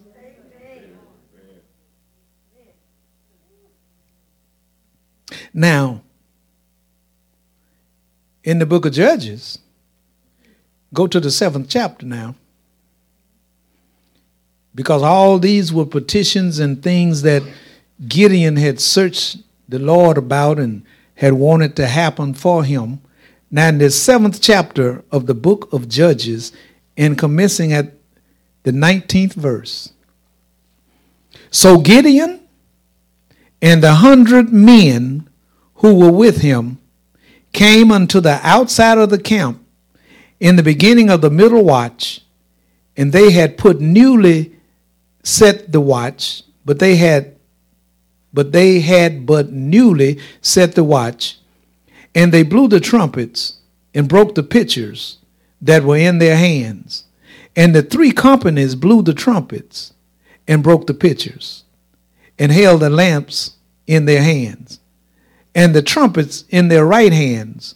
Now, 5.54 6.03
in 8.44 8.60
the 8.60 8.66
book 8.66 8.86
of 8.86 8.94
Judges, 8.94 9.60
go 10.94 11.08
to 11.08 11.20
the 11.20 11.32
seventh 11.32 11.70
chapter 11.70 12.06
now. 12.06 12.36
Because 14.76 15.04
all 15.04 15.40
these 15.40 15.72
were 15.72 15.86
petitions 15.86 16.60
and 16.60 16.82
things 16.82 17.22
that 17.22 17.44
Gideon 18.08 18.56
had 18.56 18.80
searched 18.80 19.38
the 19.70 19.80
Lord 19.80 20.18
about 20.18 20.60
and 20.60 20.84
had 21.16 21.34
wanted 21.34 21.76
to 21.76 21.88
happen 21.88 22.34
for 22.34 22.64
him. 22.64 23.00
Now, 23.52 23.70
in 23.70 23.78
the 23.78 23.92
seventh 23.92 24.42
chapter 24.42 25.04
of 25.12 25.28
the 25.28 25.36
book 25.36 25.72
of 25.72 25.88
Judges, 25.88 26.52
and 26.98 27.18
commencing 27.18 27.74
at 27.74 27.94
the 28.64 28.72
19th 28.72 29.34
verse. 29.34 29.94
So 31.52 31.80
Gideon 31.80 32.42
and 33.62 33.84
the 33.84 33.96
hundred 33.96 34.52
men 34.52 35.30
who 35.76 35.96
were 35.96 36.12
with 36.12 36.42
him 36.42 36.80
came 37.54 37.92
unto 37.92 38.20
the 38.20 38.40
outside 38.44 38.98
of 38.98 39.10
the 39.10 39.20
camp 39.20 39.64
in 40.40 40.56
the 40.56 40.64
beginning 40.64 41.10
of 41.10 41.22
the 41.22 41.30
middle 41.30 41.64
watch, 41.64 42.22
and 42.98 43.14
they 43.14 43.32
had 43.32 43.58
put 43.58 43.80
newly 43.80 44.54
set 45.24 45.72
the 45.72 45.80
watch, 45.80 46.44
but 46.66 46.80
they 46.80 46.98
had 46.98 47.36
but 48.34 48.52
they 48.52 48.80
had 48.80 49.28
but 49.28 49.52
newly 49.52 50.20
set 50.42 50.74
the 50.74 50.84
watch, 50.84 51.38
and 52.16 52.32
they 52.32 52.42
blew 52.42 52.68
the 52.68 52.80
trumpets 52.80 53.60
and 53.94 54.10
broke 54.10 54.34
the 54.34 54.42
pitchers 54.42 55.20
that 55.62 55.84
were 55.84 55.98
in 55.98 56.18
their 56.18 56.36
hands. 56.36 57.06
And 57.56 57.76
the 57.76 57.84
three 57.84 58.12
companies 58.12 58.74
blew 58.74 59.04
the 59.04 59.14
trumpets 59.14 59.94
and 60.48 60.64
broke 60.64 60.88
the 60.88 60.96
pitchers 60.96 61.64
and 62.40 62.52
held 62.52 62.82
the 62.82 62.90
lamps 62.90 63.58
in 63.86 64.06
their 64.06 64.24
hands 64.24 64.80
and 65.56 65.74
the 65.74 65.82
trumpets 65.82 66.46
in 66.50 66.68
their 66.68 66.86
right 66.86 67.14
hands 67.14 67.76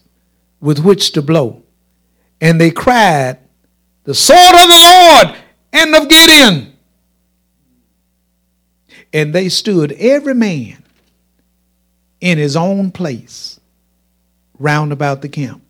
with 0.59 0.79
which 0.79 1.11
to 1.11 1.21
blow. 1.21 1.63
And 2.41 2.59
they 2.59 2.71
cried, 2.71 3.39
The 4.03 4.13
sword 4.13 4.55
of 4.55 4.67
the 4.67 5.27
Lord 5.27 5.37
and 5.73 5.95
of 5.95 6.09
Gideon. 6.09 6.73
And 9.13 9.33
they 9.33 9.49
stood 9.49 9.93
every 9.93 10.33
man 10.33 10.83
in 12.19 12.37
his 12.37 12.55
own 12.55 12.91
place 12.91 13.59
round 14.59 14.91
about 14.91 15.21
the 15.21 15.29
camp. 15.29 15.61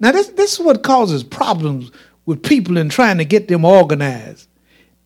Now, 0.00 0.12
this, 0.12 0.28
this 0.28 0.54
is 0.54 0.60
what 0.60 0.82
causes 0.82 1.24
problems 1.24 1.90
with 2.26 2.42
people 2.42 2.76
in 2.76 2.88
trying 2.88 3.18
to 3.18 3.24
get 3.24 3.48
them 3.48 3.64
organized. 3.64 4.48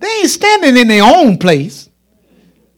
They 0.00 0.08
ain't 0.08 0.30
standing 0.30 0.76
in 0.76 0.88
their 0.88 1.04
own 1.04 1.38
place. 1.38 1.88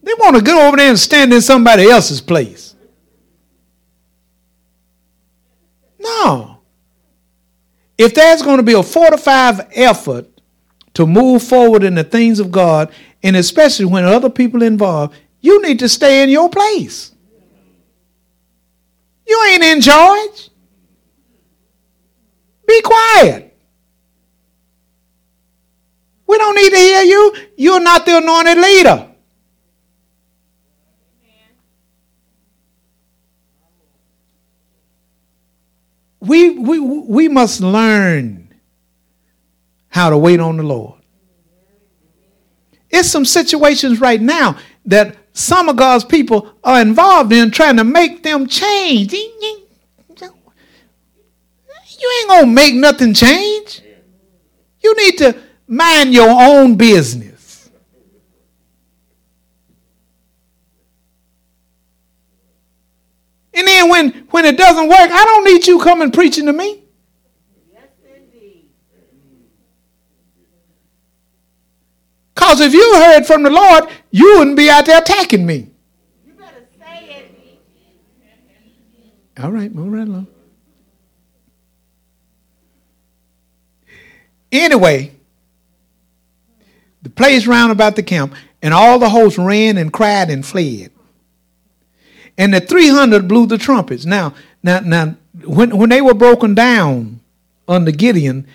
They 0.03 0.13
want 0.13 0.35
to 0.35 0.41
go 0.41 0.67
over 0.67 0.77
there 0.77 0.89
and 0.89 0.99
stand 0.99 1.33
in 1.33 1.41
somebody 1.41 1.89
else's 1.89 2.21
place. 2.21 2.75
No. 5.99 6.59
If 7.97 8.13
there's 8.13 8.41
going 8.41 8.57
to 8.57 8.63
be 8.63 8.73
a 8.73 8.83
fortified 8.83 9.67
effort 9.73 10.27
to 10.95 11.05
move 11.05 11.43
forward 11.43 11.83
in 11.83 11.95
the 11.95 12.03
things 12.03 12.39
of 12.39 12.51
God, 12.51 12.91
and 13.23 13.35
especially 13.35 13.85
when 13.85 14.03
other 14.03 14.29
people 14.29 14.63
involved, 14.63 15.15
you 15.39 15.61
need 15.61 15.79
to 15.79 15.89
stay 15.89 16.23
in 16.23 16.29
your 16.29 16.49
place. 16.49 17.11
You 19.27 19.43
ain't 19.49 19.63
in 19.63 19.81
charge. 19.81 20.49
Be 22.67 22.81
quiet. 22.81 23.57
We 26.27 26.37
don't 26.37 26.55
need 26.55 26.69
to 26.71 26.77
hear 26.77 27.03
you. 27.03 27.35
You're 27.57 27.79
not 27.79 28.05
the 28.05 28.17
anointed 28.17 28.57
leader. 28.57 29.14
We, 36.27 36.51
we, 36.51 36.79
we 36.79 37.27
must 37.27 37.61
learn 37.61 38.53
how 39.89 40.09
to 40.09 40.17
wait 40.17 40.39
on 40.39 40.57
the 40.57 40.63
Lord. 40.63 40.99
It's 42.89 43.09
some 43.09 43.25
situations 43.25 43.99
right 43.99 44.21
now 44.21 44.57
that 44.85 45.15
some 45.33 45.67
of 45.69 45.75
God's 45.75 46.05
people 46.05 46.53
are 46.63 46.81
involved 46.81 47.33
in 47.33 47.51
trying 47.51 47.77
to 47.77 47.83
make 47.83 48.23
them 48.23 48.47
change. 48.47 49.13
You 51.97 52.27
ain't 52.29 52.41
to 52.41 52.45
make 52.45 52.75
nothing 52.75 53.13
change. 53.13 53.81
You 54.81 54.95
need 54.95 55.17
to 55.19 55.35
mind 55.67 56.13
your 56.13 56.29
own 56.29 56.75
business. 56.75 57.34
And 63.55 63.65
then 63.65 63.89
when, 63.89 64.09
when 64.31 64.43
it 64.43 64.57
doesn't 64.57 64.89
work, 64.89 64.99
I 64.99 65.23
don't 65.25 65.45
need 65.45 65.65
you 65.65 65.79
coming 65.79 66.11
preaching 66.11 66.45
to 66.47 66.53
me. 66.53 66.83
Yes, 67.73 67.83
indeed. 68.03 68.69
Because 72.33 72.59
if 72.59 72.73
you 72.73 72.95
heard 72.95 73.25
from 73.25 73.43
the 73.43 73.49
Lord, 73.49 73.85
you 74.11 74.37
wouldn't 74.37 74.57
be 74.57 74.69
out 74.69 74.85
there 74.85 74.99
attacking 74.99 75.45
me. 75.45 75.69
You 76.25 76.33
better 76.33 76.67
say 76.77 77.27
it. 79.35 79.41
All 79.41 79.51
right, 79.51 79.73
move 79.73 79.93
right 79.93 80.07
along. 80.07 80.27
Anyway, 84.51 85.11
the 87.01 87.09
place 87.09 87.47
round 87.47 87.71
about 87.71 87.95
the 87.95 88.03
camp, 88.03 88.33
and 88.61 88.73
all 88.73 88.99
the 88.99 89.09
hosts 89.09 89.39
ran 89.39 89.77
and 89.77 89.93
cried 89.93 90.29
and 90.29 90.45
fled. 90.45 90.91
And 92.37 92.53
the 92.53 92.59
300 92.59 93.27
blew 93.27 93.45
the 93.45 93.57
trumpets. 93.57 94.05
Now, 94.05 94.33
now, 94.61 94.79
now 94.81 95.15
when, 95.43 95.77
when 95.77 95.89
they 95.89 96.01
were 96.01 96.13
broken 96.13 96.53
down 96.53 97.21
under 97.67 97.91
Gideon, 97.91 98.47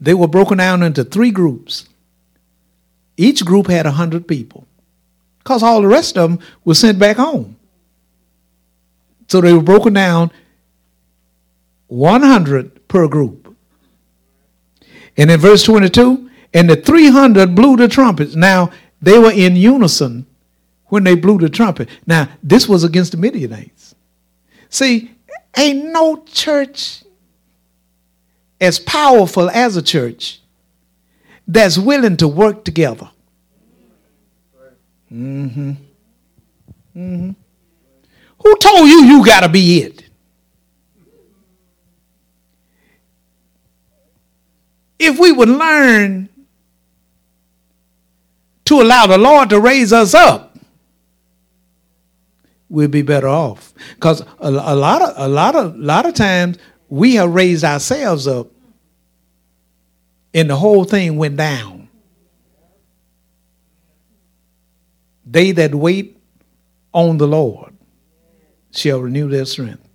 they 0.00 0.14
were 0.14 0.28
broken 0.28 0.58
down 0.58 0.82
into 0.82 1.04
three 1.04 1.30
groups. 1.30 1.88
Each 3.16 3.44
group 3.44 3.66
had 3.66 3.84
100 3.84 4.28
people 4.28 4.66
because 5.38 5.62
all 5.62 5.82
the 5.82 5.88
rest 5.88 6.16
of 6.16 6.30
them 6.30 6.46
were 6.64 6.74
sent 6.74 6.98
back 6.98 7.16
home. 7.16 7.56
So 9.28 9.40
they 9.40 9.52
were 9.52 9.62
broken 9.62 9.92
down 9.92 10.30
100 11.88 12.86
per 12.86 13.08
group. 13.08 13.54
And 15.16 15.30
in 15.30 15.40
verse 15.40 15.64
22, 15.64 16.30
and 16.54 16.70
the 16.70 16.76
300 16.76 17.54
blew 17.54 17.76
the 17.76 17.88
trumpets. 17.88 18.36
Now, 18.36 18.70
they 19.02 19.18
were 19.18 19.32
in 19.32 19.56
unison 19.56 20.26
when 20.88 21.04
they 21.04 21.14
blew 21.14 21.38
the 21.38 21.48
trumpet. 21.48 21.88
Now, 22.06 22.28
this 22.42 22.68
was 22.68 22.84
against 22.84 23.12
the 23.12 23.18
Midianites. 23.18 23.94
See, 24.68 25.10
ain't 25.56 25.86
no 25.86 26.22
church 26.24 27.04
as 28.60 28.78
powerful 28.78 29.48
as 29.50 29.76
a 29.76 29.82
church 29.82 30.40
that's 31.46 31.78
willing 31.78 32.16
to 32.18 32.28
work 32.28 32.64
together. 32.64 33.10
Mm-hmm. 35.12 35.72
Mm-hmm. 36.96 37.30
Who 38.42 38.56
told 38.56 38.88
you 38.88 39.04
you 39.04 39.24
got 39.24 39.40
to 39.40 39.48
be 39.48 39.80
it? 39.80 40.04
If 44.98 45.18
we 45.18 45.32
would 45.32 45.48
learn 45.48 46.28
to 48.64 48.82
allow 48.82 49.06
the 49.06 49.16
Lord 49.16 49.48
to 49.50 49.60
raise 49.60 49.92
us 49.92 50.12
up, 50.12 50.47
we'll 52.68 52.88
be 52.88 53.02
better 53.02 53.28
off. 53.28 53.72
Because 53.94 54.20
a, 54.20 54.48
a, 54.48 54.76
lot 54.76 55.02
of 55.02 55.14
a 55.16 55.28
lot 55.28 55.54
of 55.54 55.74
a 55.74 55.78
lot 55.78 56.06
of 56.06 56.14
times 56.14 56.58
we 56.88 57.14
have 57.14 57.34
raised 57.34 57.64
ourselves 57.64 58.26
up 58.26 58.48
and 60.34 60.48
the 60.48 60.56
whole 60.56 60.84
thing 60.84 61.16
went 61.16 61.36
down. 61.36 61.88
They 65.26 65.52
that 65.52 65.74
wait 65.74 66.18
on 66.92 67.18
the 67.18 67.26
Lord 67.26 67.74
shall 68.70 69.00
renew 69.00 69.28
their 69.28 69.44
strength. 69.44 69.86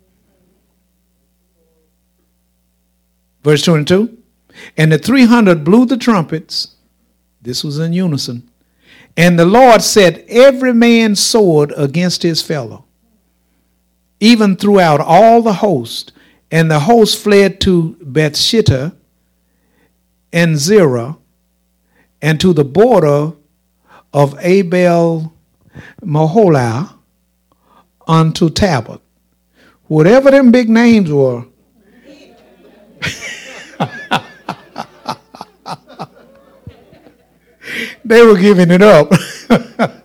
Verse 3.42 3.62
22 3.62 4.16
And 4.76 4.92
the 4.92 4.98
300 4.98 5.64
blew 5.64 5.86
the 5.86 5.96
trumpets. 5.96 6.76
This 7.42 7.62
was 7.62 7.78
in 7.78 7.92
unison. 7.92 8.48
And 9.16 9.38
the 9.38 9.44
Lord 9.44 9.82
set 9.82 10.24
every 10.28 10.74
man's 10.74 11.20
sword 11.20 11.72
against 11.76 12.22
his 12.22 12.42
fellow, 12.42 12.84
even 14.18 14.56
throughout 14.56 15.00
all 15.00 15.42
the 15.42 15.54
host. 15.54 16.12
And 16.50 16.70
the 16.70 16.80
host 16.80 17.22
fled 17.22 17.60
to 17.62 17.96
Bethshittah 18.02 18.94
and 20.32 20.56
Zerah, 20.56 21.16
and 22.20 22.40
to 22.40 22.52
the 22.52 22.64
border 22.64 23.32
of 24.12 24.36
Abel 24.40 25.32
Maholah 26.02 26.94
unto 28.06 28.50
Tabor. 28.50 29.00
Whatever 29.86 30.30
them 30.30 30.50
big 30.50 30.68
names 30.68 31.10
were. 31.10 31.46
they 38.04 38.24
were 38.24 38.38
giving 38.38 38.70
it 38.70 38.82
up. 38.82 39.12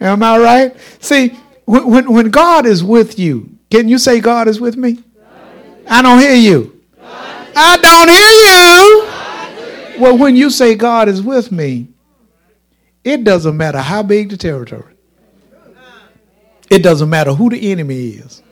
Am 0.00 0.22
I 0.22 0.38
right? 0.38 0.76
See, 1.00 1.36
when, 1.64 2.10
when, 2.10 2.30
God 2.30 2.66
is 2.66 2.82
with 2.82 3.18
you, 3.18 3.58
can 3.70 3.88
you 3.88 3.98
say, 3.98 4.20
God 4.20 4.48
is 4.48 4.60
with 4.60 4.76
me? 4.76 4.98
I 5.88 6.02
don't 6.02 6.18
hear 6.18 6.34
you. 6.34 6.80
I 7.02 7.76
don't 7.76 8.08
hear 8.08 9.96
you. 9.96 10.02
Well, 10.02 10.16
when 10.16 10.36
you 10.36 10.50
say 10.50 10.74
God 10.74 11.08
is 11.08 11.22
with 11.22 11.50
me, 11.50 11.88
it 13.04 13.24
doesn't 13.24 13.56
matter 13.56 13.78
how 13.78 14.02
big 14.02 14.30
the 14.30 14.36
territory. 14.36 14.94
It 16.70 16.82
doesn't 16.82 17.08
matter 17.08 17.32
who 17.32 17.50
the 17.50 17.72
enemy 17.72 18.10
is. 18.10 18.42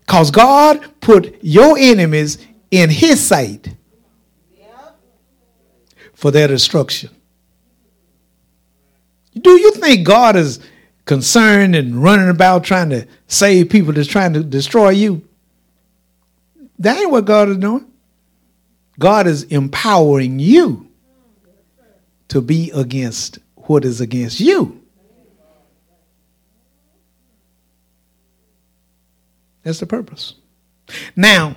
Because 0.00 0.30
God 0.30 0.84
put 1.00 1.38
your 1.42 1.78
enemies 1.78 2.38
in 2.70 2.90
his 2.90 3.24
sight 3.24 3.74
for 6.14 6.30
their 6.30 6.48
destruction. 6.48 7.10
Do 9.38 9.50
you 9.50 9.72
think 9.72 10.06
God 10.06 10.36
is 10.36 10.60
concerned 11.04 11.74
and 11.74 12.02
running 12.02 12.28
about 12.28 12.64
trying 12.64 12.90
to 12.90 13.06
save 13.26 13.68
people 13.68 13.92
that's 13.92 14.08
trying 14.08 14.32
to 14.34 14.42
destroy 14.42 14.90
you? 14.90 15.26
That 16.78 16.98
ain't 16.98 17.10
what 17.10 17.24
God 17.24 17.48
is 17.48 17.58
doing. 17.58 17.86
God 18.98 19.26
is 19.26 19.44
empowering 19.44 20.38
you 20.38 20.88
to 22.28 22.40
be 22.40 22.70
against 22.72 23.38
what 23.56 23.84
is 23.84 24.00
against 24.00 24.40
you. 24.40 24.80
That's 29.62 29.80
the 29.80 29.86
purpose. 29.86 30.34
Now, 31.16 31.56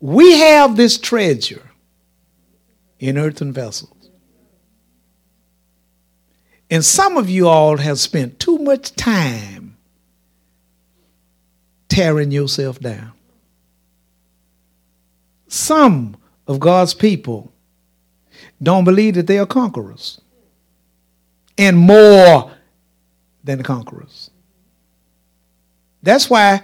we 0.00 0.38
have 0.38 0.76
this 0.76 0.98
treasure 0.98 1.65
in 2.98 3.18
earthen 3.18 3.52
vessels. 3.52 4.10
And 6.70 6.84
some 6.84 7.16
of 7.16 7.30
you 7.30 7.48
all 7.48 7.76
have 7.76 7.98
spent 7.98 8.40
too 8.40 8.58
much 8.58 8.94
time 8.96 9.76
tearing 11.88 12.30
yourself 12.30 12.80
down. 12.80 13.12
Some 15.48 16.16
of 16.46 16.58
God's 16.58 16.94
people 16.94 17.52
don't 18.62 18.84
believe 18.84 19.14
that 19.14 19.26
they 19.26 19.38
are 19.38 19.46
conquerors 19.46 20.20
and 21.56 21.76
more 21.76 22.50
than 23.44 23.62
conquerors. 23.62 24.30
That's 26.02 26.28
why 26.28 26.62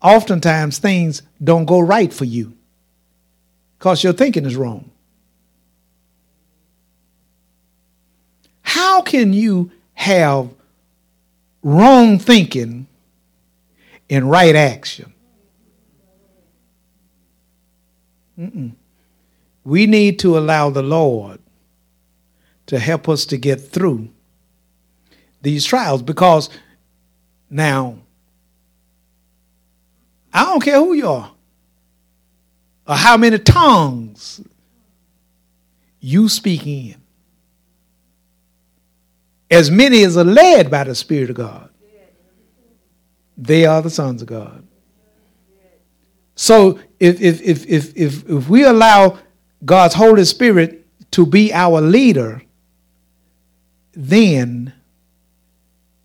oftentimes 0.00 0.78
things 0.78 1.22
don't 1.42 1.64
go 1.64 1.80
right 1.80 2.12
for 2.12 2.24
you 2.24 2.56
because 3.78 4.04
your 4.04 4.12
thinking 4.12 4.44
is 4.44 4.56
wrong. 4.56 4.90
How 8.96 9.02
can 9.02 9.34
you 9.34 9.72
have 9.92 10.48
wrong 11.62 12.18
thinking 12.18 12.86
and 14.08 14.30
right 14.30 14.56
action? 14.56 15.12
Mm-mm. 18.38 18.72
We 19.64 19.86
need 19.86 20.18
to 20.20 20.38
allow 20.38 20.70
the 20.70 20.80
Lord 20.80 21.40
to 22.68 22.78
help 22.78 23.06
us 23.06 23.26
to 23.26 23.36
get 23.36 23.60
through 23.60 24.08
these 25.42 25.66
trials 25.66 26.00
because 26.00 26.48
now 27.50 27.98
I 30.32 30.44
don't 30.44 30.62
care 30.62 30.78
who 30.78 30.94
you 30.94 31.06
are 31.06 31.32
or 32.88 32.94
how 32.94 33.18
many 33.18 33.38
tongues 33.40 34.40
you 36.00 36.30
speak 36.30 36.66
in. 36.66 37.05
As 39.50 39.70
many 39.70 40.02
as 40.02 40.16
are 40.16 40.24
led 40.24 40.70
by 40.70 40.84
the 40.84 40.94
Spirit 40.94 41.30
of 41.30 41.36
God, 41.36 41.70
they 43.36 43.66
are 43.66 43.82
the 43.82 43.90
sons 43.90 44.22
of 44.22 44.28
God. 44.28 44.66
So 46.34 46.78
if, 47.00 47.20
if, 47.20 47.40
if, 47.42 47.66
if, 47.66 47.96
if, 47.96 48.28
if 48.28 48.48
we 48.48 48.64
allow 48.64 49.18
God's 49.64 49.94
Holy 49.94 50.24
Spirit 50.24 50.86
to 51.12 51.24
be 51.26 51.52
our 51.52 51.80
leader, 51.80 52.42
then 53.92 54.72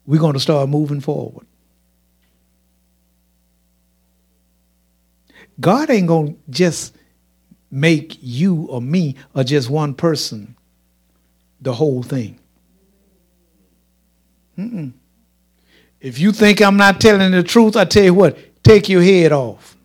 we're 0.06 0.19
going 0.19 0.34
to 0.34 0.39
start 0.39 0.69
moving 0.69 1.01
forward. 1.01 1.45
God 5.60 5.89
ain't 5.89 6.08
going 6.08 6.34
to 6.34 6.39
just 6.49 6.95
make 7.69 8.17
you 8.21 8.63
or 8.65 8.82
me 8.82 9.15
or 9.36 9.43
just 9.43 9.69
one 9.69 9.93
person 9.93 10.56
the 11.62 11.73
whole 11.73 12.04
thing. 12.04 12.40
Mm-mm. 14.58 14.92
If 16.00 16.20
you 16.20 16.32
think 16.32 16.62
I'm 16.62 16.78
not 16.78 17.00
telling 17.00 17.32
the 17.32 17.44
truth, 17.44 17.76
I 17.76 17.86
tell 17.86 18.04
you 18.04 18.14
what, 18.14 18.38
take 18.64 18.90
your 18.90 19.04
head 19.04 19.32
off. 19.32 19.78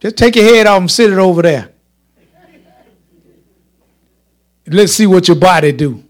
Just 0.00 0.16
take 0.16 0.36
your 0.36 0.44
head 0.44 0.66
off 0.66 0.80
and 0.80 0.90
sit 0.90 1.12
it 1.12 1.18
over 1.18 1.42
there. 1.42 1.70
Let's 4.66 4.92
see 4.92 5.06
what 5.06 5.28
your 5.28 5.36
body 5.36 5.72
do. 5.72 6.02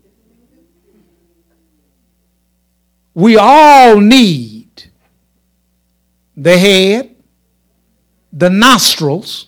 We 3.15 3.37
all 3.37 4.01
need 4.01 4.91
the 6.37 6.59
head, 6.59 7.15
the 8.33 8.51
nostrils, 8.51 9.47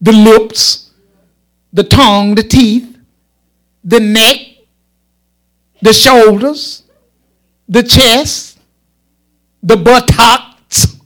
the 0.00 0.12
lips, 0.12 0.90
the 1.72 1.84
tongue, 1.84 2.34
the 2.34 2.42
teeth, 2.42 2.98
the 3.82 4.00
neck, 4.00 4.36
the 5.82 5.92
shoulders, 5.92 6.84
the 7.68 7.82
chest, 7.82 8.58
the 9.62 9.76
buttocks, 9.76 10.96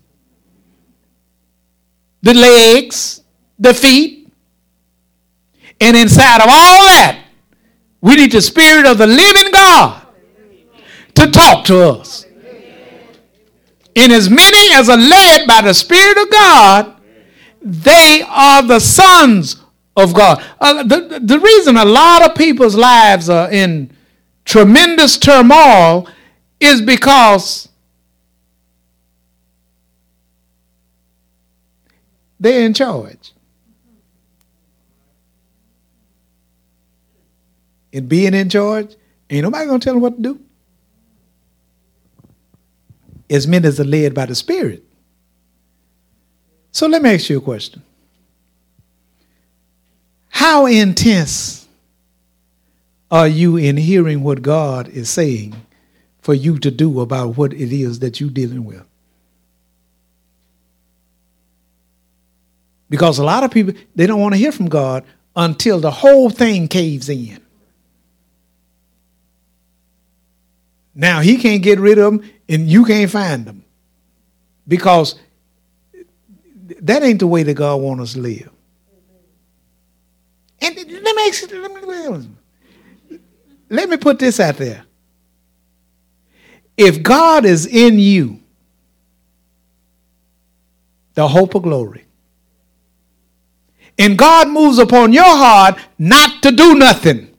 the 2.22 2.34
legs, 2.34 3.22
the 3.58 3.74
feet. 3.74 4.32
And 5.80 5.96
inside 5.96 6.40
of 6.40 6.48
all 6.48 6.84
that, 6.84 7.24
we 8.00 8.16
need 8.16 8.32
the 8.32 8.40
Spirit 8.40 8.86
of 8.86 8.98
the 8.98 9.06
living 9.06 9.50
God 9.52 10.06
to 11.14 11.30
talk 11.30 11.64
to 11.66 11.88
us. 11.88 12.26
In 13.94 14.10
as 14.10 14.28
many 14.28 14.74
as 14.74 14.88
are 14.88 14.96
led 14.96 15.46
by 15.46 15.62
the 15.62 15.74
Spirit 15.74 16.18
of 16.18 16.30
God, 16.30 17.00
they 17.62 18.22
are 18.28 18.62
the 18.62 18.80
sons 18.80 19.62
of 19.96 20.12
God. 20.14 20.42
Uh, 20.60 20.82
the, 20.82 21.20
the 21.22 21.38
reason 21.38 21.76
a 21.76 21.84
lot 21.84 22.28
of 22.28 22.36
people's 22.36 22.74
lives 22.74 23.28
are 23.28 23.50
in 23.50 23.90
tremendous 24.44 25.16
turmoil 25.16 26.08
is 26.60 26.80
because 26.80 27.68
they're 32.38 32.64
in 32.64 32.74
charge. 32.74 33.32
And 37.92 38.08
being 38.08 38.34
in 38.34 38.48
charge, 38.48 38.96
ain't 39.30 39.44
nobody 39.44 39.66
gonna 39.66 39.78
tell 39.78 39.94
them 39.94 40.02
what 40.02 40.16
to 40.16 40.22
do 40.22 40.40
as 43.30 43.46
men 43.46 43.64
as 43.64 43.80
are 43.80 43.84
led 43.84 44.14
by 44.14 44.26
the 44.26 44.34
Spirit. 44.34 44.84
So 46.72 46.86
let 46.86 47.02
me 47.02 47.14
ask 47.14 47.30
you 47.30 47.38
a 47.38 47.40
question. 47.40 47.82
How 50.28 50.66
intense 50.66 51.63
are 53.14 53.28
you 53.28 53.56
in 53.56 53.76
hearing 53.76 54.24
what 54.24 54.42
God 54.42 54.88
is 54.88 55.08
saying 55.08 55.54
for 56.20 56.34
you 56.34 56.58
to 56.58 56.68
do 56.68 57.00
about 57.00 57.36
what 57.36 57.52
it 57.52 57.72
is 57.72 58.00
that 58.00 58.20
you're 58.20 58.28
dealing 58.28 58.64
with? 58.64 58.84
Because 62.90 63.20
a 63.20 63.24
lot 63.24 63.44
of 63.44 63.52
people, 63.52 63.72
they 63.94 64.08
don't 64.08 64.20
want 64.20 64.34
to 64.34 64.38
hear 64.38 64.50
from 64.50 64.68
God 64.68 65.04
until 65.36 65.78
the 65.78 65.92
whole 65.92 66.28
thing 66.28 66.66
caves 66.66 67.08
in. 67.08 67.40
Now 70.92 71.20
he 71.20 71.36
can't 71.38 71.62
get 71.62 71.78
rid 71.78 71.98
of 71.98 72.14
them 72.14 72.30
and 72.48 72.68
you 72.68 72.84
can't 72.84 73.08
find 73.08 73.44
them. 73.46 73.64
Because 74.66 75.14
that 76.80 77.04
ain't 77.04 77.20
the 77.20 77.28
way 77.28 77.44
that 77.44 77.54
God 77.54 77.76
wants 77.76 78.02
us 78.02 78.12
to 78.14 78.20
live. 78.20 78.50
And 80.60 80.74
let 80.74 80.88
me, 80.88 81.32
let 81.80 82.20
me, 82.20 82.28
let 83.68 83.88
me 83.88 83.96
put 83.96 84.18
this 84.18 84.40
out 84.40 84.56
there. 84.56 84.84
If 86.76 87.02
God 87.02 87.44
is 87.44 87.66
in 87.66 87.98
you, 87.98 88.40
the 91.14 91.28
hope 91.28 91.54
of 91.54 91.62
glory, 91.62 92.04
and 93.98 94.18
God 94.18 94.48
moves 94.48 94.78
upon 94.78 95.12
your 95.12 95.24
heart 95.24 95.78
not 95.98 96.42
to 96.42 96.50
do 96.50 96.74
nothing, 96.74 97.34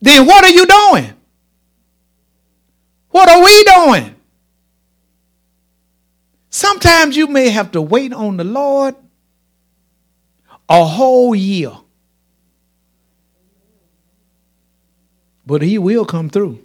then 0.00 0.26
what 0.26 0.44
are 0.44 0.50
you 0.50 0.66
doing? 0.66 1.12
What 3.10 3.28
are 3.28 3.42
we 3.42 3.64
doing? 3.64 4.14
Sometimes 6.50 7.16
you 7.16 7.26
may 7.26 7.48
have 7.48 7.72
to 7.72 7.82
wait 7.82 8.12
on 8.12 8.36
the 8.36 8.44
Lord 8.44 8.94
a 10.68 10.84
whole 10.84 11.34
year. 11.34 11.72
But 15.46 15.62
he 15.62 15.78
will 15.78 16.04
come 16.04 16.30
through. 16.30 16.64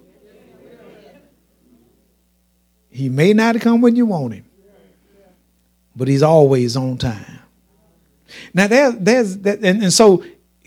He 2.90 3.10
may 3.10 3.34
not 3.34 3.60
come 3.62 3.82
when 3.82 3.96
you 3.96 4.06
want 4.06 4.34
him, 4.34 4.46
but 5.96 6.08
he's 6.08 6.24
always 6.24 6.76
on 6.76 6.98
time. 6.98 7.40
Now 8.54 8.68
there, 8.68 8.92
there's 8.92 9.38
that, 9.40 9.60
and, 9.64 9.84
and 9.84 9.94
so 9.94 10.24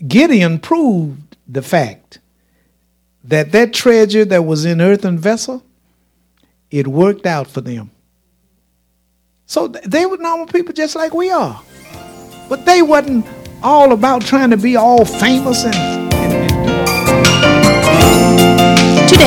Gideon 0.07 0.59
proved 0.59 1.37
the 1.47 1.61
fact 1.61 2.19
that 3.23 3.51
that 3.51 3.73
treasure 3.73 4.25
that 4.25 4.43
was 4.43 4.65
in 4.65 4.81
earthen 4.81 5.17
vessel 5.17 5.63
it 6.73 6.87
worked 6.87 7.27
out 7.27 7.47
for 7.47 7.61
them. 7.61 7.91
So 9.45 9.67
they 9.67 10.07
were 10.07 10.17
normal 10.17 10.47
people 10.47 10.73
just 10.73 10.95
like 10.95 11.13
we 11.13 11.29
are. 11.29 11.61
But 12.49 12.65
they 12.65 12.81
wasn't 12.81 13.27
all 13.61 13.91
about 13.91 14.23
trying 14.23 14.49
to 14.49 14.57
be 14.57 14.75
all 14.75 15.05
famous 15.05 15.65
and, 15.65 16.02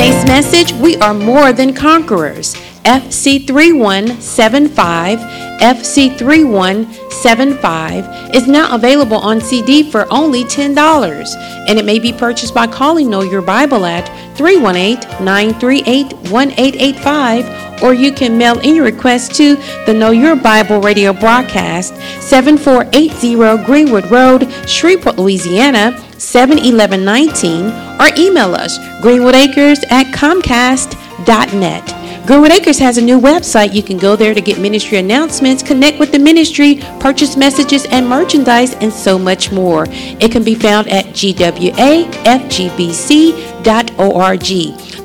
Today's 0.07 0.25
message, 0.25 0.71
we 0.79 0.95
are 0.99 1.13
more 1.13 1.51
than 1.51 1.73
conquerors. 1.73 2.55
FC3175 2.85 5.17
FC3175 5.59 8.33
is 8.33 8.47
now 8.47 8.73
available 8.73 9.17
on 9.17 9.41
CD 9.41 9.91
for 9.91 10.07
only 10.09 10.45
$10, 10.45 11.27
and 11.67 11.77
it 11.77 11.83
may 11.83 11.99
be 11.99 12.13
purchased 12.13 12.53
by 12.53 12.67
calling 12.67 13.09
Know 13.09 13.19
Your 13.19 13.41
Bible 13.41 13.85
at 13.85 14.07
318 14.37 15.25
938 15.25 16.13
1885, 16.31 17.83
or 17.83 17.93
you 17.93 18.13
can 18.13 18.37
mail 18.37 18.57
in 18.59 18.75
your 18.75 18.85
request 18.85 19.35
to 19.35 19.57
the 19.85 19.93
Know 19.93 20.11
Your 20.11 20.37
Bible 20.37 20.79
radio 20.79 21.11
broadcast, 21.11 21.93
7480 22.21 23.65
Greenwood 23.65 24.09
Road, 24.09 24.49
Shreveport, 24.69 25.17
Louisiana. 25.17 26.06
71119 26.17 27.65
or 27.99 28.09
email 28.17 28.55
us 28.55 28.77
greenwoodacres 29.01 29.83
at 29.91 30.07
comcast.net. 30.13 31.97
Greenwood 32.27 32.51
Acres 32.51 32.77
has 32.79 32.97
a 32.97 33.01
new 33.01 33.19
website. 33.21 33.73
You 33.73 33.81
can 33.81 33.97
go 33.97 34.17
there 34.17 34.33
to 34.33 34.41
get 34.41 34.59
ministry 34.59 34.97
announcements, 34.97 35.63
connect 35.63 35.97
with 35.97 36.11
the 36.11 36.19
ministry, 36.19 36.81
purchase 36.99 37.37
messages 37.37 37.85
and 37.85 38.05
merchandise, 38.05 38.73
and 38.75 38.91
so 38.91 39.17
much 39.17 39.49
more. 39.49 39.85
It 39.89 40.33
can 40.33 40.43
be 40.43 40.53
found 40.53 40.89
at 40.89 41.05
gwafgbc.org. 41.05 42.07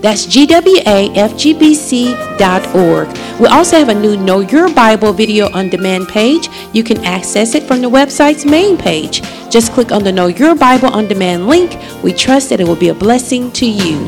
That's 0.03 0.27
gwafgbc.org. 0.27 1.38
We 3.38 3.47
also 3.47 3.79
have 3.79 3.88
a 3.88 3.95
new 3.95 4.17
Know 4.17 4.41
Your 4.41 4.69
Bible 4.75 5.12
video 5.12 5.49
on 5.53 5.69
demand 5.69 6.09
page. 6.09 6.49
You 6.73 6.83
can 6.83 7.05
access 7.05 7.55
it 7.55 7.62
from 7.62 7.81
the 7.81 7.88
website's 7.88 8.45
main 8.45 8.77
page. 8.77 9.23
Just 9.49 9.71
click 9.73 9.93
on 9.93 10.03
the 10.03 10.11
Know 10.11 10.27
Your 10.27 10.57
Bible 10.57 10.88
on 10.88 11.07
demand 11.07 11.47
link. 11.47 11.79
We 12.03 12.12
trust 12.12 12.49
that 12.51 12.61
it 12.61 12.67
will 12.67 12.75
be 12.75 12.88
a 12.88 12.95
blessing 12.95 13.53
to 13.53 13.65
you. 13.65 14.01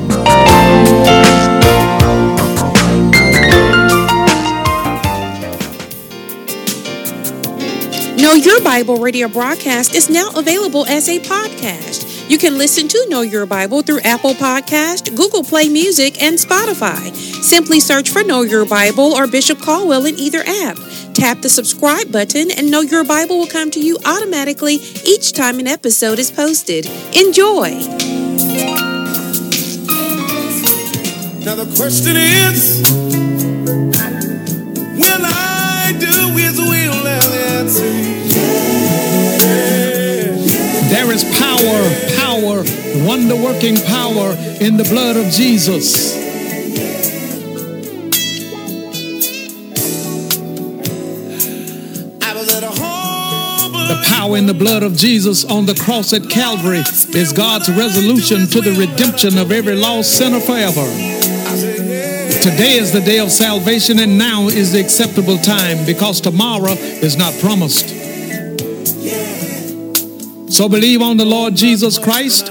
Know 8.20 8.34
Your 8.34 8.60
Bible 8.62 8.96
radio 8.96 9.28
broadcast 9.28 9.94
is 9.94 10.10
now 10.10 10.30
available 10.34 10.86
as 10.86 11.08
a 11.08 11.20
podcast. 11.20 12.03
You 12.26 12.38
can 12.38 12.56
listen 12.56 12.88
to 12.88 13.06
Know 13.10 13.20
Your 13.20 13.44
Bible 13.44 13.82
through 13.82 14.00
Apple 14.00 14.32
Podcast, 14.32 15.14
Google 15.14 15.44
Play 15.44 15.68
Music, 15.68 16.22
and 16.22 16.36
Spotify. 16.38 17.14
Simply 17.14 17.80
search 17.80 18.08
for 18.08 18.24
Know 18.24 18.40
Your 18.40 18.64
Bible 18.64 19.12
or 19.12 19.26
Bishop 19.26 19.60
Caldwell 19.60 20.06
in 20.06 20.18
either 20.18 20.42
app. 20.46 20.78
Tap 21.12 21.42
the 21.42 21.50
subscribe 21.50 22.10
button 22.10 22.50
and 22.50 22.70
Know 22.70 22.80
Your 22.80 23.04
Bible 23.04 23.38
will 23.38 23.46
come 23.46 23.70
to 23.72 23.78
you 23.78 23.98
automatically 24.06 24.76
each 25.04 25.32
time 25.34 25.58
an 25.58 25.66
episode 25.66 26.18
is 26.18 26.30
posted. 26.30 26.86
Enjoy! 27.14 27.72
Now 31.44 31.56
the 31.56 31.66
question 31.76 32.16
is, 32.16 32.80
will 34.96 35.24
I 35.26 35.92
do 36.00 36.32
His 36.38 36.58
will? 36.58 37.06
And 37.06 37.22
the 37.22 37.46
answer 37.58 37.84
is 37.84 38.34
yes. 38.34 39.04
There 40.90 41.12
is 41.12 41.22
power, 41.38 41.54
power, 41.64 41.93
wonder 43.04 43.36
working 43.36 43.76
power 43.82 44.34
in 44.60 44.76
the 44.76 44.84
blood 44.84 45.16
of 45.16 45.30
Jesus. 45.30 46.16
I 52.22 52.34
was 52.34 52.54
at 52.54 52.62
a 52.62 52.68
home. 52.68 53.72
The 53.72 54.02
power 54.08 54.36
in 54.38 54.46
the 54.46 54.54
blood 54.54 54.82
of 54.82 54.96
Jesus 54.96 55.44
on 55.44 55.66
the 55.66 55.74
cross 55.74 56.12
at 56.14 56.30
Calvary 56.30 56.78
is 56.78 57.32
God's 57.32 57.68
resolution 57.68 58.46
to 58.46 58.60
the 58.60 58.72
redemption 58.72 59.36
of 59.38 59.52
every 59.52 59.76
lost 59.76 60.16
sinner 60.16 60.40
forever. 60.40 60.80
I 60.80 61.56
said, 61.56 61.86
yeah. 61.86 62.40
Today 62.40 62.72
is 62.78 62.92
the 62.92 63.00
day 63.00 63.18
of 63.18 63.30
salvation, 63.30 63.98
and 63.98 64.16
now 64.16 64.48
is 64.48 64.72
the 64.72 64.80
acceptable 64.80 65.36
time 65.38 65.84
because 65.84 66.20
tomorrow 66.20 66.72
is 66.72 67.16
not 67.16 67.34
promised. 67.34 67.90
So 70.50 70.68
believe 70.68 71.02
on 71.02 71.16
the 71.16 71.24
Lord 71.24 71.56
Jesus 71.56 71.98
Christ, 71.98 72.50